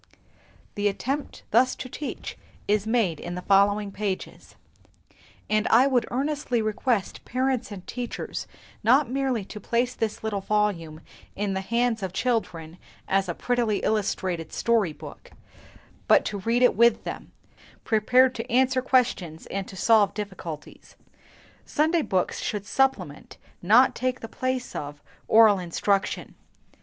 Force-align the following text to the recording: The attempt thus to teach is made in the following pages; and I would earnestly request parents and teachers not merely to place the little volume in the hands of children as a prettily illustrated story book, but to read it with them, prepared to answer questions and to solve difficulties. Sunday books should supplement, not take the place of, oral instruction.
The 0.73 0.87
attempt 0.87 1.43
thus 1.51 1.75
to 1.75 1.87
teach 1.87 2.35
is 2.67 2.87
made 2.87 3.19
in 3.19 3.35
the 3.35 3.43
following 3.43 3.91
pages; 3.91 4.55
and 5.47 5.67
I 5.67 5.85
would 5.85 6.07
earnestly 6.09 6.59
request 6.59 7.23
parents 7.23 7.71
and 7.71 7.85
teachers 7.85 8.47
not 8.83 9.11
merely 9.11 9.45
to 9.45 9.59
place 9.59 9.93
the 9.93 10.07
little 10.23 10.41
volume 10.41 11.01
in 11.35 11.53
the 11.53 11.61
hands 11.61 12.01
of 12.01 12.13
children 12.13 12.79
as 13.07 13.29
a 13.29 13.35
prettily 13.35 13.83
illustrated 13.83 14.51
story 14.51 14.91
book, 14.91 15.33
but 16.07 16.25
to 16.25 16.39
read 16.39 16.63
it 16.63 16.75
with 16.75 17.03
them, 17.03 17.31
prepared 17.83 18.33
to 18.33 18.51
answer 18.51 18.81
questions 18.81 19.45
and 19.51 19.67
to 19.67 19.75
solve 19.75 20.15
difficulties. 20.15 20.95
Sunday 21.63 22.01
books 22.01 22.39
should 22.39 22.65
supplement, 22.65 23.37
not 23.61 23.93
take 23.93 24.21
the 24.21 24.27
place 24.27 24.75
of, 24.75 24.99
oral 25.27 25.59
instruction. 25.59 26.33